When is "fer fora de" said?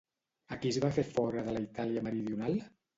0.97-1.57